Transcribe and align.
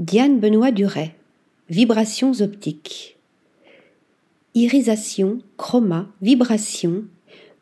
Diane 0.00 0.40
Benoît 0.40 0.70
Duret. 0.70 1.14
Vibrations 1.68 2.32
optiques. 2.40 3.18
Irisation, 4.54 5.40
chroma, 5.58 6.08
vibration, 6.22 7.04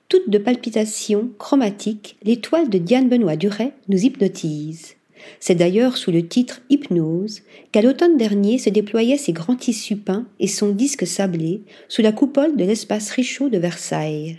toutes 0.08 0.30
de 0.30 0.38
palpitations 0.38 1.30
chromatiques, 1.36 2.16
l'étoile 2.22 2.70
de 2.70 2.78
Diane 2.78 3.08
Benoît 3.08 3.34
Duret 3.34 3.72
nous 3.88 3.98
hypnotise. 3.98 4.94
C'est 5.40 5.56
d'ailleurs 5.56 5.96
sous 5.96 6.12
le 6.12 6.28
titre 6.28 6.60
Hypnose 6.70 7.42
qu'à 7.72 7.82
l'automne 7.82 8.16
dernier 8.16 8.58
se 8.58 8.70
déployaient 8.70 9.18
ses 9.18 9.32
grands 9.32 9.56
tissus 9.56 9.96
peints 9.96 10.28
et 10.38 10.46
son 10.46 10.68
disque 10.68 11.08
sablé 11.08 11.62
sous 11.88 12.02
la 12.02 12.12
coupole 12.12 12.56
de 12.56 12.64
l'espace 12.64 13.10
Richaud 13.10 13.48
de 13.48 13.58
Versailles 13.58 14.38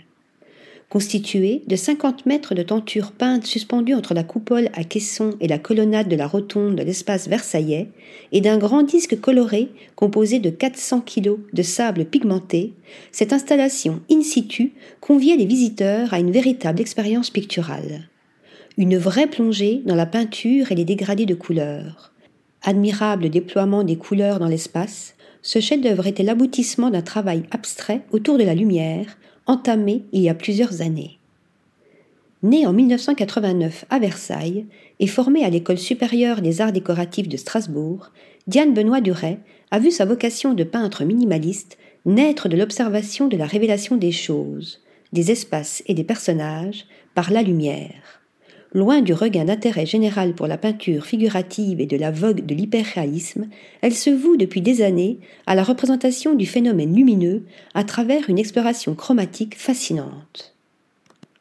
constitué 0.90 1.62
de 1.68 1.76
50 1.76 2.26
mètres 2.26 2.54
de 2.54 2.64
tentures 2.64 3.12
peintes 3.12 3.46
suspendues 3.46 3.94
entre 3.94 4.12
la 4.12 4.24
coupole 4.24 4.70
à 4.74 4.82
caisson 4.82 5.30
et 5.40 5.46
la 5.46 5.58
colonnade 5.58 6.08
de 6.08 6.16
la 6.16 6.26
rotonde 6.26 6.74
de 6.74 6.82
l'espace 6.82 7.28
versaillais, 7.28 7.88
et 8.32 8.40
d'un 8.40 8.58
grand 8.58 8.82
disque 8.82 9.18
coloré 9.20 9.68
composé 9.94 10.40
de 10.40 10.50
400 10.50 11.00
kilos 11.02 11.38
de 11.52 11.62
sable 11.62 12.04
pigmenté, 12.04 12.74
cette 13.12 13.32
installation 13.32 14.00
in 14.10 14.20
situ 14.20 14.72
conviait 15.00 15.36
les 15.36 15.46
visiteurs 15.46 16.12
à 16.12 16.18
une 16.18 16.32
véritable 16.32 16.80
expérience 16.80 17.30
picturale. 17.30 18.08
Une 18.76 18.98
vraie 18.98 19.28
plongée 19.28 19.82
dans 19.86 19.94
la 19.94 20.06
peinture 20.06 20.72
et 20.72 20.74
les 20.74 20.84
dégradés 20.84 21.26
de 21.26 21.34
couleurs. 21.34 22.12
Admirable 22.62 23.30
déploiement 23.30 23.84
des 23.84 23.96
couleurs 23.96 24.40
dans 24.40 24.48
l'espace, 24.48 25.14
ce 25.42 25.60
chef-d'œuvre 25.60 26.08
était 26.08 26.24
l'aboutissement 26.24 26.90
d'un 26.90 27.00
travail 27.00 27.44
abstrait 27.52 28.02
autour 28.10 28.38
de 28.38 28.44
la 28.44 28.54
lumière, 28.54 29.16
entamé 29.50 30.04
il 30.12 30.22
y 30.22 30.28
a 30.28 30.34
plusieurs 30.34 30.80
années. 30.80 31.18
Née 32.44 32.66
en 32.66 32.72
1989 32.72 33.84
à 33.90 33.98
Versailles 33.98 34.64
et 35.00 35.08
formée 35.08 35.44
à 35.44 35.50
l'École 35.50 35.76
supérieure 35.76 36.40
des 36.40 36.60
arts 36.60 36.72
décoratifs 36.72 37.28
de 37.28 37.36
Strasbourg, 37.36 38.12
Diane 38.46 38.72
Benoît 38.72 39.00
Duret 39.00 39.40
a 39.72 39.80
vu 39.80 39.90
sa 39.90 40.04
vocation 40.04 40.54
de 40.54 40.62
peintre 40.62 41.04
minimaliste 41.04 41.78
naître 42.06 42.48
de 42.48 42.56
l'observation 42.56 43.26
de 43.26 43.36
la 43.36 43.44
révélation 43.44 43.96
des 43.96 44.12
choses, 44.12 44.80
des 45.12 45.32
espaces 45.32 45.82
et 45.86 45.94
des 45.94 46.04
personnages 46.04 46.86
par 47.14 47.32
la 47.32 47.42
lumière. 47.42 48.22
Loin 48.72 49.02
du 49.02 49.12
regain 49.12 49.46
d'intérêt 49.46 49.84
général 49.84 50.32
pour 50.32 50.46
la 50.46 50.56
peinture 50.56 51.04
figurative 51.04 51.80
et 51.80 51.86
de 51.86 51.96
la 51.96 52.12
vogue 52.12 52.46
de 52.46 52.54
l'hyperréalisme, 52.54 53.48
elle 53.80 53.94
se 53.94 54.10
voue 54.10 54.36
depuis 54.36 54.60
des 54.60 54.80
années 54.80 55.18
à 55.46 55.56
la 55.56 55.64
représentation 55.64 56.34
du 56.34 56.46
phénomène 56.46 56.94
lumineux 56.94 57.42
à 57.74 57.82
travers 57.82 58.30
une 58.30 58.38
exploration 58.38 58.94
chromatique 58.94 59.58
fascinante. 59.58 60.54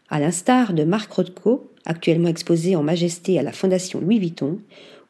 À 0.10 0.20
l'instar 0.20 0.74
de 0.74 0.84
Marc 0.84 1.12
Rothko, 1.12 1.70
actuellement 1.86 2.30
exposé 2.30 2.76
en 2.76 2.82
majesté 2.82 3.38
à 3.38 3.44
la 3.44 3.52
Fondation 3.52 4.02
Louis 4.02 4.18
Vuitton, 4.18 4.58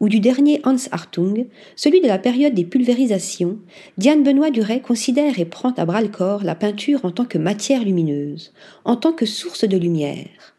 ou 0.02 0.10
du 0.10 0.20
dernier 0.20 0.60
Hans 0.66 0.76
Hartung, 0.92 1.48
celui 1.78 2.02
de 2.02 2.08
la 2.08 2.20
période 2.20 2.54
des 2.54 2.66
pulvérisations, 2.66 3.60
Diane 3.98 4.24
Benoît 4.24 4.52
Duret 4.52 4.82
considère 4.82 5.40
et 5.40 5.46
prend 5.46 5.72
à 5.72 5.86
bras 5.86 6.02
le 6.02 6.10
corps 6.10 6.44
la 6.44 6.56
peinture 6.56 7.06
en 7.06 7.12
tant 7.12 7.26
que 7.26 7.38
matière 7.38 7.86
lumineuse, 7.86 8.52
en 8.84 8.98
tant 8.98 9.14
que 9.14 9.26
source 9.26 9.64
de 9.64 9.78
lumière 9.78 10.54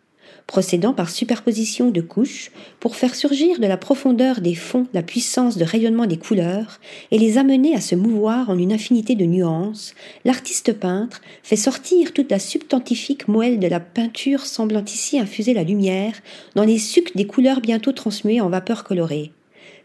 procédant 0.51 0.93
par 0.93 1.11
superposition 1.11 1.93
de 1.93 2.01
couches 2.01 2.51
pour 2.81 2.97
faire 2.97 3.15
surgir 3.15 3.61
de 3.61 3.69
la 3.69 3.77
profondeur 3.77 4.41
des 4.41 4.57
fonds 4.57 4.89
la 4.93 5.05
puissance 5.05 5.57
de 5.57 5.65
rayonnement 5.65 6.07
des 6.07 6.17
couleurs 6.17 6.81
et 7.13 7.19
les 7.21 7.39
amener 7.39 7.77
à 7.77 7.81
se 7.81 7.95
mouvoir 7.95 8.51
en 8.51 8.59
une 8.59 8.73
infinité 8.73 9.15
de 9.15 9.27
nuances, 9.27 9.95
l'artiste 10.25 10.73
peintre 10.73 11.21
fait 11.45 11.55
sortir 11.55 12.13
toute 12.13 12.33
la 12.33 12.41
substantifique 12.41 13.29
moelle 13.29 13.61
de 13.61 13.69
la 13.69 13.79
peinture 13.79 14.45
semblant 14.45 14.85
ici 14.85 15.21
infuser 15.21 15.55
la 15.55 15.63
lumière 15.63 16.15
dans 16.57 16.65
les 16.65 16.81
sucs 16.81 17.17
des 17.17 17.29
couleurs 17.29 17.61
bientôt 17.61 17.93
transmuées 17.93 18.41
en 18.41 18.49
vapeur 18.49 18.83
colorée. 18.83 19.31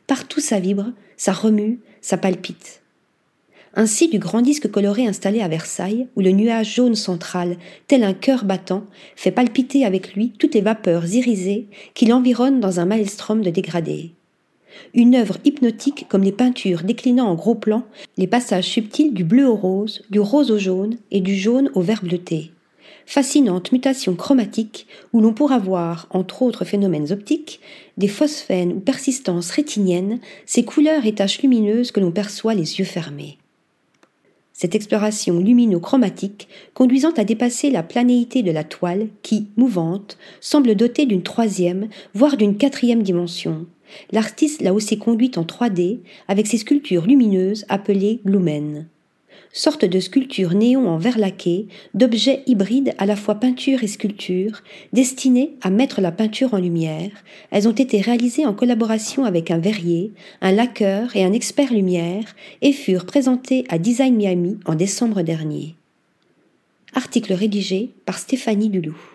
Partout 0.08 0.40
ça 0.40 0.60
vibre, 0.60 0.88
ça 1.16 1.32
remue, 1.32 1.80
ça 2.02 2.18
palpite 2.18 2.82
ainsi 3.76 4.08
du 4.08 4.20
grand 4.20 4.42
disque 4.42 4.72
coloré 4.72 5.06
installé 5.06 5.42
à 5.42 5.48
Versailles, 5.48 6.08
où 6.16 6.22
le 6.22 6.32
nuage 6.32 6.76
jaune 6.76 6.96
central, 6.96 7.58
tel 7.88 8.04
un 8.04 8.14
cœur 8.14 8.46
battant, 8.46 8.86
fait 9.16 9.32
palpiter 9.32 9.86
avec 9.86 10.16
lui 10.16 10.32
toutes 10.32 10.56
les 10.56 10.62
vapeurs 10.62 11.06
irisées 11.14 11.68
qui 11.94 12.06
l'environnent 12.06 12.62
dans 12.62 12.80
un 12.80 12.86
maelstrom 12.86 13.42
de 13.42 13.50
dégradés. 13.50 14.12
Une 14.94 15.16
œuvre 15.16 15.38
hypnotique 15.44 16.06
comme 16.10 16.24
les 16.24 16.32
peintures 16.32 16.84
déclinant 16.84 17.28
en 17.28 17.36
gros 17.36 17.56
plans 17.56 17.86
les 18.18 18.28
passages 18.28 18.66
subtils 18.68 19.14
du 19.14 19.24
bleu 19.24 19.48
au 19.48 19.56
rose, 19.56 20.04
du 20.10 20.20
rose 20.20 20.52
au 20.52 20.58
jaune 20.58 20.98
et 21.12 21.22
du 21.22 21.36
jaune 21.36 21.70
au 21.76 21.82
vert 21.82 22.04
bleuté. 22.04 22.52
Fascinante 23.06 23.72
mutation 23.72 24.16
chromatique 24.16 24.88
où 25.14 25.22
l'on 25.22 25.34
pourra 25.34 25.60
voir, 25.60 26.08
entre 26.10 26.42
autres 26.42 26.66
phénomènes 26.66 27.12
optiques, 27.12 27.60
des 27.98 28.08
phosphènes 28.08 28.74
ou 28.74 28.80
persistances 28.80 29.52
rétiniennes, 29.52 30.20
ces 30.46 30.66
couleurs 30.66 31.06
et 31.06 31.14
taches 31.14 31.42
lumineuses 31.42 31.92
que 31.92 32.00
l'on 32.00 32.12
perçoit 32.12 32.56
les 32.56 32.80
yeux 32.80 32.86
fermés 32.86 33.38
cette 34.56 34.74
exploration 34.74 35.38
lumino-chromatique 35.40 36.48
conduisant 36.74 37.12
à 37.12 37.26
dépasser 37.26 37.70
la 37.70 37.84
planéité 37.84 38.42
de 38.42 38.52
la 38.52 38.64
toile 38.64 39.10
qui, 39.22 39.50
mouvante, 39.58 40.18
semble 40.40 40.76
dotée 40.76 41.06
d'une 41.06 41.24
troisième, 41.24 41.90
voire 42.14 42.38
d'une 42.38 42.56
quatrième 42.56 43.04
dimension. 43.04 43.66
L'artiste 44.14 44.62
l'a 44.62 44.74
aussi 44.74 44.98
conduite 44.98 45.38
en 45.38 45.44
3D 45.44 46.00
avec 46.30 46.48
ses 46.48 46.58
sculptures 46.58 47.06
lumineuses 47.06 47.66
appelées 47.68 48.22
lumens 48.24 48.86
sorte 49.52 49.86
de 49.86 50.00
sculpture 50.00 50.54
néon 50.54 50.88
en 50.88 50.98
verre 50.98 51.18
laqué, 51.18 51.68
d'objets 51.94 52.44
hybrides 52.46 52.94
à 52.98 53.06
la 53.06 53.16
fois 53.16 53.36
peinture 53.36 53.84
et 53.84 53.88
sculpture, 53.88 54.62
destinés 54.94 55.56
à 55.62 55.70
mettre 55.70 56.02
la 56.02 56.12
peinture 56.12 56.54
en 56.54 56.58
lumière. 56.58 57.12
Elles 57.52 57.68
ont 57.68 57.72
été 57.72 58.02
réalisées 58.02 58.46
en 58.46 58.54
collaboration 58.54 59.26
avec 59.26 59.52
un 59.52 59.58
verrier, 59.58 60.12
un 60.42 60.52
laqueur 60.52 61.16
et 61.16 61.24
un 61.24 61.34
expert 61.34 61.74
lumière 61.74 62.36
et 62.62 62.74
furent 62.74 63.06
présentées 63.06 63.66
à 63.70 63.78
Design 63.78 64.16
Miami 64.16 64.60
en 64.66 64.76
décembre 64.76 65.22
dernier. 65.22 65.76
Article 66.94 67.34
rédigé 67.34 67.92
par 68.06 68.18
Stéphanie 68.18 68.70
Dulou. 68.70 69.15